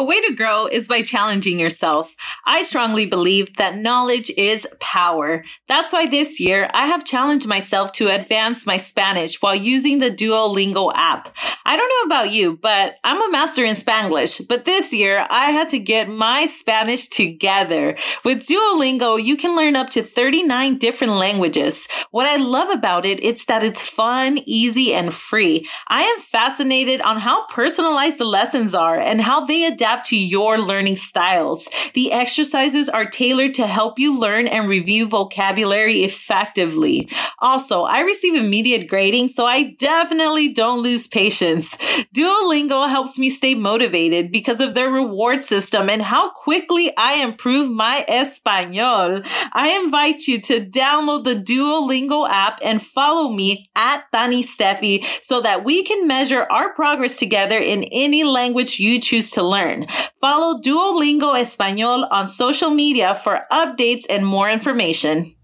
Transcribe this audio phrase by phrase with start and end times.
[0.00, 2.16] A way to grow is by challenging yourself.
[2.50, 5.44] I strongly believe that knowledge is power.
[5.68, 10.10] That's why this year I have challenged myself to advance my Spanish while using the
[10.10, 11.30] Duolingo app.
[11.64, 15.52] I don't know about you, but I'm a master in Spanglish, but this year I
[15.52, 17.96] had to get my Spanish together.
[18.24, 21.86] With Duolingo, you can learn up to 39 different languages.
[22.10, 25.68] What I love about it, it's that it's fun, easy, and free.
[25.86, 30.58] I am fascinated on how personalized the lessons are and how they adapt to your
[30.58, 31.70] learning styles.
[31.94, 37.06] The exercises are tailored to help you learn and review vocabulary effectively.
[37.40, 41.76] Also, I receive immediate grading, so I definitely don't lose patience.
[42.16, 47.70] Duolingo helps me stay motivated because of their reward system and how quickly I improve
[47.70, 49.20] my Espanol.
[49.52, 55.42] I invite you to download the Duolingo app and follow me at Tanie Stefy so
[55.42, 59.86] that we can measure our progress together in any language you choose to learn.
[60.20, 65.34] Follow Duolingo Espanol on social media for updates and more information.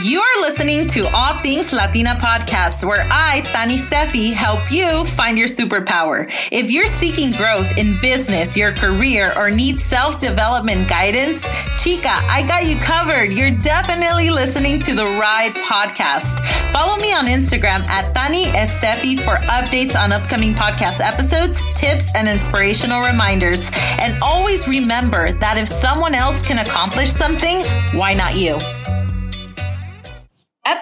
[0.00, 5.48] You're listening to All Things Latina podcast, where I, Tanie Stefy, help you find your
[5.48, 6.24] superpower.
[6.50, 12.42] If you're seeking growth in business, your career, or need self development guidance, chica, I
[12.48, 13.34] got you covered.
[13.34, 16.40] You're definitely listening to the Ride podcast.
[16.72, 22.28] Follow me on Instagram at Tanie Stefy for updates on upcoming podcast episodes, tips, and
[22.28, 23.70] inspirational reminders.
[23.98, 27.60] And always remember that if someone else can accomplish something,
[27.92, 28.58] why not you?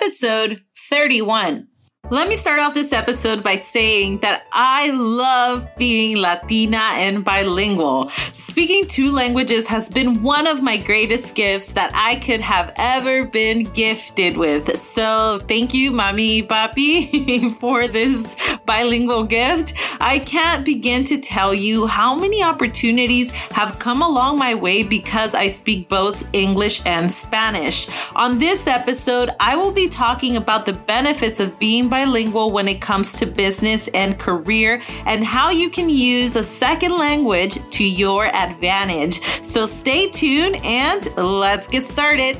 [0.00, 1.68] Episode 31.
[2.12, 8.08] Let me start off this episode by saying that I love being Latina and bilingual.
[8.08, 13.26] Speaking two languages has been one of my greatest gifts that I could have ever
[13.26, 14.76] been gifted with.
[14.76, 19.74] So thank you, Mommy Papi, for this bilingual gift.
[20.00, 25.36] I can't begin to tell you how many opportunities have come along my way because
[25.36, 27.86] I speak both English and Spanish.
[28.16, 32.66] On this episode, I will be talking about the benefits of being bilingual bilingual when
[32.66, 37.84] it comes to business and career and how you can use a second language to
[37.84, 39.20] your advantage.
[39.44, 42.38] So stay tuned and let's get started.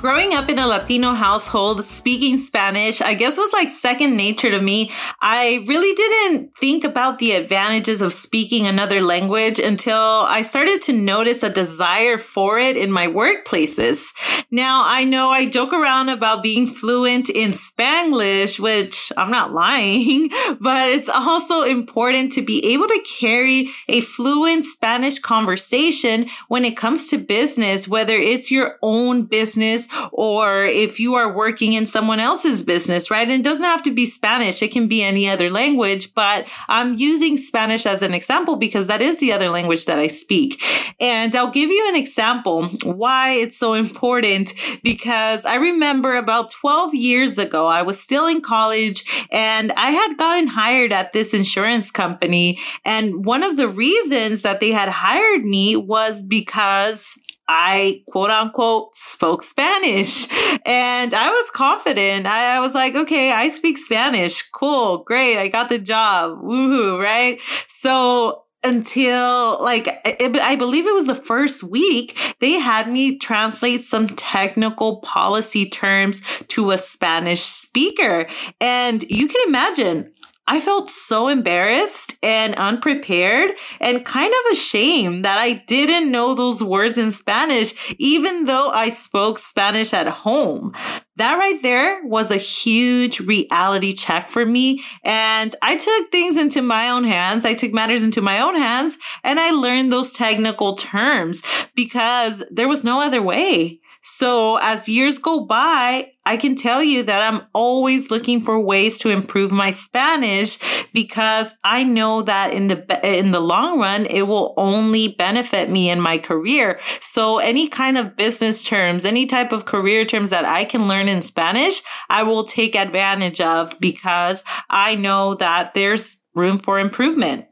[0.00, 4.62] Growing up in a Latino household, speaking Spanish, I guess was like second nature to
[4.62, 4.92] me.
[5.20, 10.92] I really didn't think about the advantages of speaking another language until I started to
[10.92, 14.44] notice a desire for it in my workplaces.
[14.52, 20.28] Now, I know I joke around about being fluent in Spanglish, which I'm not lying,
[20.60, 26.76] but it's also important to be able to carry a fluent Spanish conversation when it
[26.76, 32.20] comes to business, whether it's your own business or if you are working in someone
[32.20, 33.28] else's business, right?
[33.28, 34.62] And it doesn't have to be Spanish.
[34.62, 39.02] It can be any other language, but I'm using Spanish as an example because that
[39.02, 40.62] is the other language that I speak.
[41.00, 46.94] And I'll give you an example why it's so important because I remember about 12
[46.94, 51.90] years ago, I was still in college and I had gotten hired at this insurance
[51.90, 52.58] company.
[52.84, 58.94] And one of the reasons that they had hired me was because I quote unquote
[58.94, 60.26] spoke Spanish
[60.66, 62.26] and I was confident.
[62.26, 64.42] I, I, was like, okay, I speak Spanish.
[64.50, 64.98] Cool.
[64.98, 65.38] Great.
[65.38, 66.42] I got the job.
[66.42, 67.02] Woohoo.
[67.02, 67.40] Right.
[67.66, 73.82] So until like it, I believe it was the first week they had me translate
[73.82, 78.26] some technical policy terms to a Spanish speaker
[78.60, 80.12] and you can imagine
[80.50, 83.50] I felt so embarrassed and unprepared
[83.82, 88.88] and kind of ashamed that I didn't know those words in Spanish, even though I
[88.88, 90.72] spoke Spanish at home.
[91.16, 94.82] That right there was a huge reality check for me.
[95.04, 97.44] And I took things into my own hands.
[97.44, 101.42] I took matters into my own hands and I learned those technical terms
[101.74, 103.80] because there was no other way.
[104.10, 108.98] So as years go by, I can tell you that I'm always looking for ways
[109.00, 110.58] to improve my Spanish
[110.94, 115.90] because I know that in the in the long run it will only benefit me
[115.90, 116.80] in my career.
[117.00, 121.08] So any kind of business terms, any type of career terms that I can learn
[121.08, 127.44] in Spanish, I will take advantage of because I know that there's room for improvement.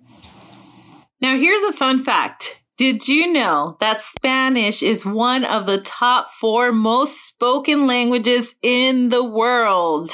[1.20, 2.62] Now here's a fun fact.
[2.76, 9.08] Did you know that Spanish is one of the top four most spoken languages in
[9.08, 10.10] the world?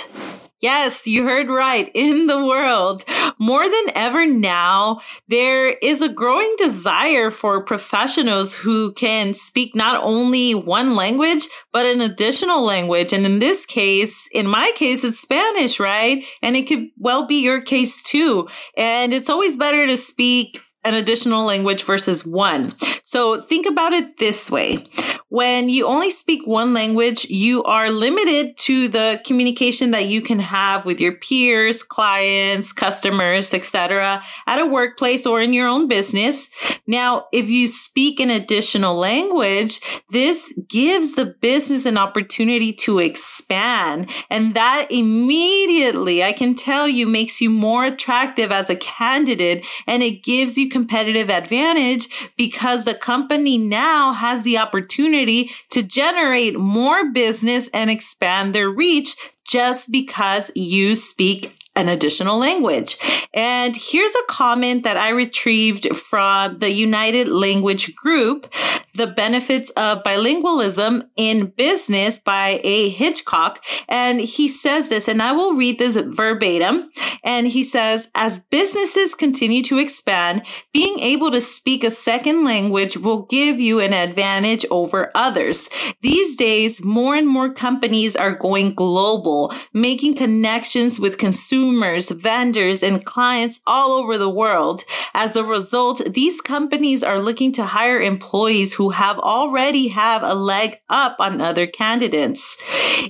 [0.60, 1.90] Yes, you heard right.
[1.92, 3.02] In the world.
[3.40, 10.00] More than ever now, there is a growing desire for professionals who can speak not
[10.00, 13.12] only one language, but an additional language.
[13.12, 16.24] And in this case, in my case, it's Spanish, right?
[16.42, 18.46] And it could well be your case too.
[18.76, 22.74] And it's always better to speak an additional language versus one.
[23.12, 24.86] So think about it this way.
[25.28, 30.38] When you only speak one language, you are limited to the communication that you can
[30.38, 34.22] have with your peers, clients, customers, etc.
[34.46, 36.50] at a workplace or in your own business.
[36.86, 39.80] Now, if you speak an additional language,
[40.10, 44.10] this gives the business an opportunity to expand.
[44.30, 50.02] And that immediately, I can tell you, makes you more attractive as a candidate and
[50.02, 57.10] it gives you competitive advantage because the company now has the opportunity to generate more
[57.12, 59.16] business and expand their reach
[59.46, 62.96] just because you speak an additional language.
[63.34, 68.52] And here's a comment that I retrieved from the United Language Group,
[68.94, 72.88] The Benefits of Bilingualism in Business by A.
[72.90, 73.64] Hitchcock.
[73.88, 76.90] And he says this, and I will read this verbatim.
[77.24, 80.42] And he says, as businesses continue to expand,
[80.72, 85.68] being able to speak a second language will give you an advantage over others.
[86.02, 93.04] These days, more and more companies are going global, making connections with consumers vendors, and
[93.04, 94.84] clients all over the world.
[95.14, 100.34] As a result, these companies are looking to hire employees who have already have a
[100.34, 102.56] leg up on other candidates.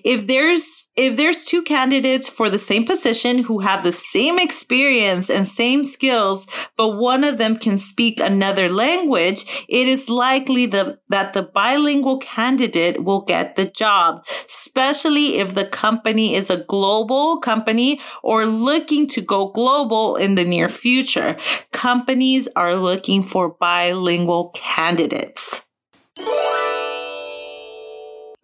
[0.05, 5.31] If there's if there's two candidates for the same position who have the same experience
[5.31, 6.47] and same skills,
[6.77, 12.19] but one of them can speak another language, it is likely the, that the bilingual
[12.19, 19.07] candidate will get the job, especially if the company is a global company or looking
[19.07, 21.37] to go global in the near future.
[21.73, 25.63] Companies are looking for bilingual candidates.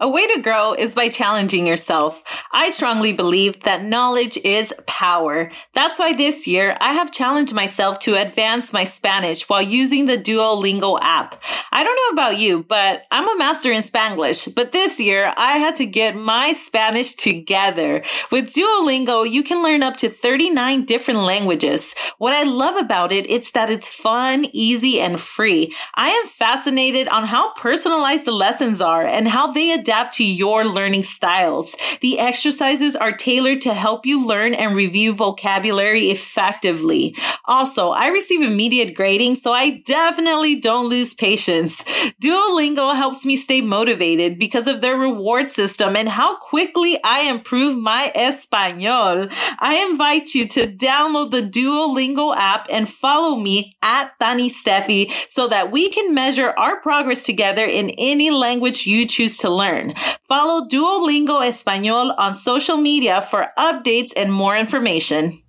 [0.00, 2.22] A way to grow is by challenging yourself.
[2.52, 5.50] I strongly believe that knowledge is power.
[5.74, 10.16] That's why this year I have challenged myself to advance my Spanish while using the
[10.16, 11.42] Duolingo app.
[11.72, 15.58] I don't know about you, but I'm a master in Spanglish, but this year I
[15.58, 18.04] had to get my Spanish together.
[18.30, 21.96] With Duolingo, you can learn up to 39 different languages.
[22.18, 25.74] What I love about it, it's that it's fun, easy, and free.
[25.96, 30.24] I am fascinated on how personalized the lessons are and how they adapt adapt to
[30.24, 31.74] your learning styles.
[32.02, 37.16] The exercises are tailored to help you learn and review vocabulary effectively.
[37.46, 41.82] Also, I receive immediate grading, so I definitely don't lose patience.
[42.22, 47.78] Duolingo helps me stay motivated because of their reward system and how quickly I improve
[47.78, 49.28] my Espanol.
[49.58, 55.48] I invite you to download the Duolingo app and follow me at Tanie Stefy so
[55.48, 59.94] that we can measure our progress together in any language you choose to learn learn.
[60.24, 65.42] Follow Duolingo Español on social media for updates and more information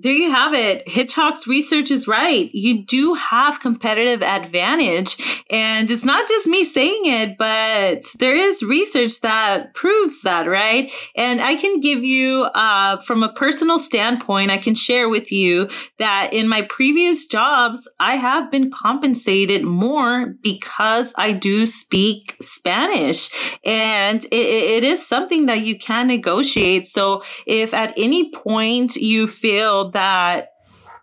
[0.00, 0.88] there you have it.
[0.88, 2.54] Hitchcock's research is right.
[2.54, 5.44] You do have competitive advantage.
[5.50, 10.92] And it's not just me saying it, but there is research that proves that, right?
[11.16, 15.68] And I can give you, uh, from a personal standpoint, I can share with you
[15.98, 23.30] that in my previous jobs, I have been compensated more because I do speak Spanish.
[23.64, 26.86] And it, it is something that you can negotiate.
[26.86, 30.52] So if at any point you feel that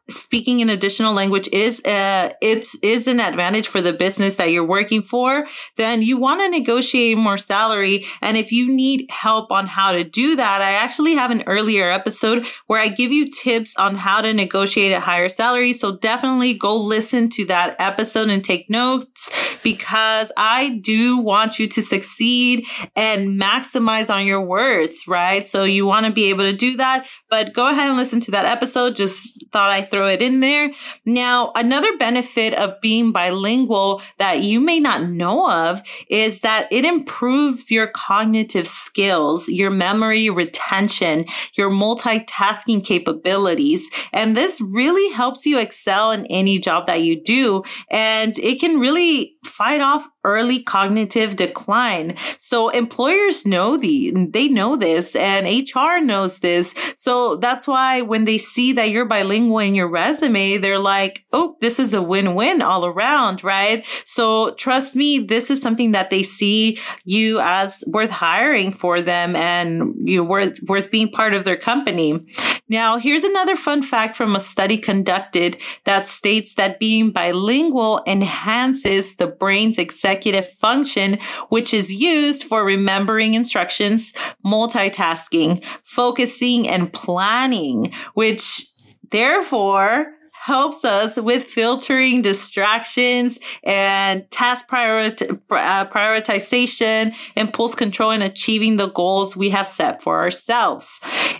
[0.08, 4.66] speaking an additional language is uh it's is an advantage for the business that you're
[4.66, 5.46] working for
[5.78, 8.06] then you want to negotiate more salary.
[8.22, 11.90] And if you need help on how to do that i actually have an earlier
[11.90, 15.74] episode where i give you tips on how to negotiate a higher salary.
[15.74, 21.68] So definitely go listen to that episode and take notes because i do want you
[21.68, 25.46] to succeed and maximize on your worth right?
[25.46, 27.08] So you want to be able to do that.
[27.30, 28.96] But go ahead and listen to that episode.
[28.96, 30.72] Just thought i throw it in there.
[31.06, 36.84] Now, another benefit of being bilingual that you may not know of is that it
[36.84, 43.90] improves your cognitive skills, your memory retention, your multitasking capabilities.
[44.12, 47.64] And this really helps you excel in any job that you do.
[47.90, 52.18] And it can really fight off early cognitive decline.
[52.40, 56.74] So employers know the, they know this and HR knows this.
[56.98, 61.56] So that's why when they see that you're bilingual in your resume, they're like, Oh,
[61.62, 63.86] this is a win-win all around, right?
[64.06, 69.36] So trust me, this is something that they see you as worth hiring for them
[69.36, 72.26] and you worth, worth being part of their company.
[72.68, 79.16] Now, here's another fun fact from a study conducted that states that being bilingual enhances
[79.16, 81.20] the brain's executive function,
[81.50, 84.14] which is used for remembering instructions,
[84.46, 88.66] multitasking, focusing, and planning, which
[89.12, 90.14] therefore
[90.46, 98.88] helps us with filtering distractions and task priority, uh, prioritization, impulse control, and achieving the
[98.90, 101.00] goals we have set for ourselves.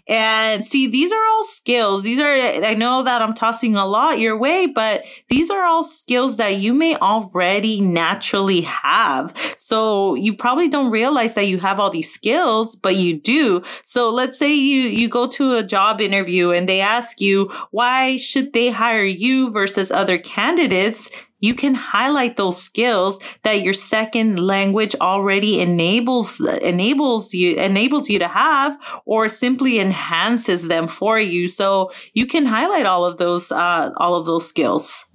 [0.10, 2.02] And see, these are all skills.
[2.02, 2.34] These are,
[2.66, 6.58] I know that I'm tossing a lot your way, but these are all skills that
[6.58, 9.38] you may already naturally have.
[9.56, 13.62] So you probably don't realize that you have all these skills, but you do.
[13.84, 18.18] So let's say you, you go to a job interview and they ask you, why
[18.18, 21.10] should they hire you versus other candidates,
[21.40, 28.20] you can highlight those skills that your second language already enables enables you enables you
[28.20, 31.48] to have or simply enhances them for you.
[31.48, 35.06] So you can highlight all of those uh, all of those skills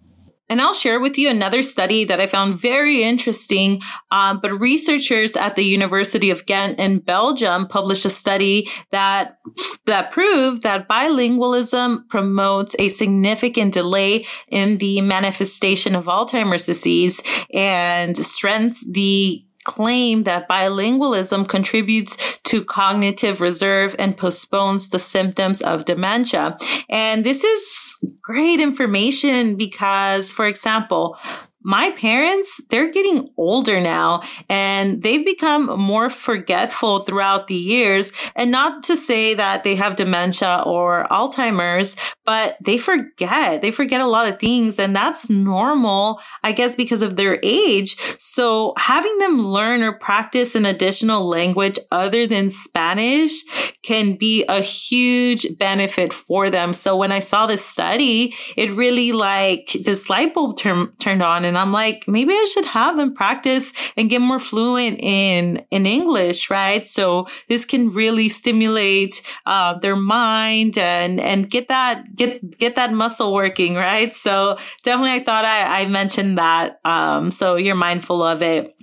[0.50, 3.80] and I'll share with you another study that I found very interesting.
[4.11, 9.38] Um, but researchers at the University of Ghent in Belgium published a study that
[9.87, 17.23] that proved that bilingualism promotes a significant delay in the manifestation of Alzheimer's disease
[17.54, 25.85] and strengthens the claim that bilingualism contributes to cognitive reserve and postpones the symptoms of
[25.85, 26.57] dementia.
[26.88, 27.89] And this is
[28.30, 31.18] great information because, for example,
[31.62, 38.12] my parents, they're getting older now and they've become more forgetful throughout the years.
[38.34, 41.96] And not to say that they have dementia or Alzheimer's,
[42.30, 43.60] but they forget.
[43.60, 44.78] They forget a lot of things.
[44.78, 47.96] And that's normal, I guess, because of their age.
[48.20, 53.42] So having them learn or practice an additional language other than Spanish
[53.82, 56.72] can be a huge benefit for them.
[56.72, 61.44] So when I saw this study, it really like this light bulb term, turned on
[61.44, 65.84] and I'm like, maybe I should have them practice and get more fluent in, in
[65.84, 66.87] English, right?
[66.87, 72.92] So this can really stimulate, uh, their mind and, and get that, get, get that
[72.92, 74.14] muscle working, right?
[74.14, 76.78] So definitely I thought I, I mentioned that.
[76.84, 78.76] Um, so you're mindful of it.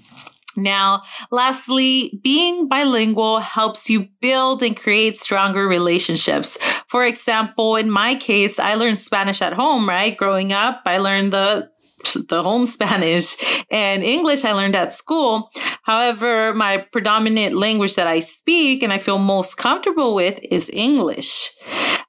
[0.55, 6.57] Now, lastly, being bilingual helps you build and create stronger relationships.
[6.87, 10.17] For example, in my case, I learned Spanish at home, right?
[10.17, 11.69] Growing up, I learned the
[12.29, 13.35] the home Spanish
[13.69, 15.51] and English I learned at school.
[15.83, 21.51] However, my predominant language that I speak and I feel most comfortable with is English.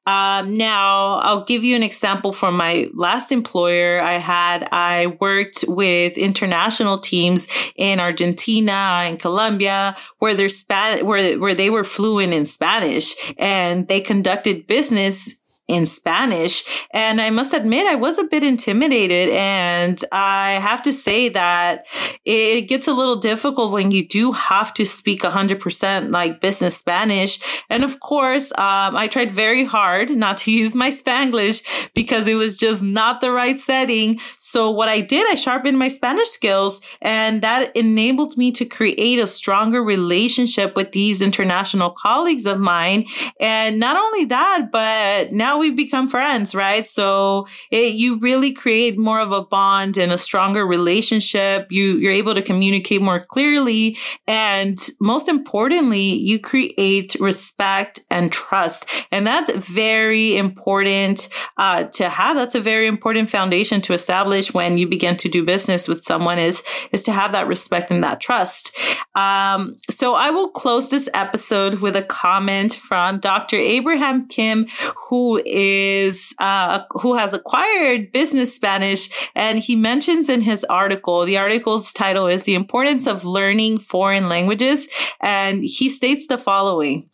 [0.08, 4.66] Um, now, I'll give you an example from my last employer I had.
[4.72, 7.46] I worked with international teams
[7.76, 13.86] in Argentina and Colombia where their Spanish, where, where they were fluent in Spanish and
[13.86, 15.37] they conducted business
[15.68, 16.86] in Spanish.
[16.92, 19.28] And I must admit, I was a bit intimidated.
[19.30, 21.86] And I have to say that
[22.24, 27.38] it gets a little difficult when you do have to speak 100% like business Spanish.
[27.68, 32.34] And of course, um, I tried very hard not to use my Spanglish because it
[32.34, 34.18] was just not the right setting.
[34.38, 39.18] So what I did, I sharpened my Spanish skills and that enabled me to create
[39.18, 43.06] a stronger relationship with these international colleagues of mine.
[43.38, 46.86] And not only that, but now we've become friends, right?
[46.86, 51.66] So it, you really create more of a bond and a stronger relationship.
[51.70, 53.96] You, you're able to communicate more clearly.
[54.26, 59.06] And most importantly, you create respect and trust.
[59.10, 62.36] And that's very important uh, to have.
[62.36, 66.38] That's a very important foundation to establish when you begin to do business with someone
[66.38, 66.62] is,
[66.92, 68.76] is to have that respect and that trust.
[69.14, 73.56] Um, so I will close this episode with a comment from Dr.
[73.56, 74.66] Abraham Kim,
[75.08, 81.24] who is uh, who has acquired business Spanish, and he mentions in his article.
[81.24, 84.88] The article's title is "The Importance of Learning Foreign Languages,"
[85.20, 87.08] and he states the following.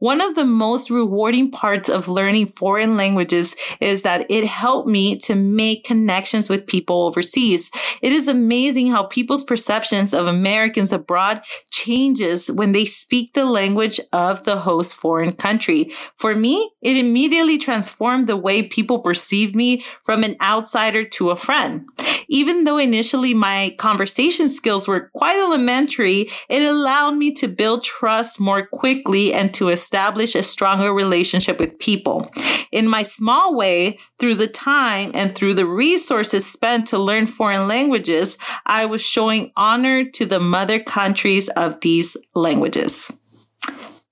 [0.00, 5.18] One of the most rewarding parts of learning foreign languages is that it helped me
[5.18, 7.70] to make connections with people overseas.
[8.00, 14.00] It is amazing how people's perceptions of Americans abroad changes when they speak the language
[14.14, 15.90] of the host foreign country.
[16.16, 21.36] For me, it immediately transformed the way people perceive me from an outsider to a
[21.36, 21.84] friend.
[22.28, 28.38] Even though initially my conversation skills were quite elementary, it allowed me to build trust
[28.38, 32.30] more quickly and to establish a stronger relationship with people.
[32.70, 37.66] In my small way, through the time and through the resources spent to learn foreign
[37.66, 43.10] languages, I was showing honor to the mother countries of these languages.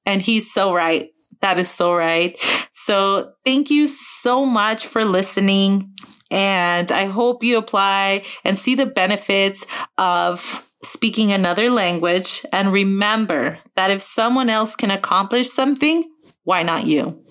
[0.04, 1.10] And he's so right.
[1.40, 2.36] That is so right.
[2.72, 5.94] So thank you so much for listening.
[6.32, 9.66] And I hope you apply and see the benefits
[9.98, 12.44] of speaking another language.
[12.52, 16.04] And remember that if someone else can accomplish something,
[16.44, 17.24] why not you?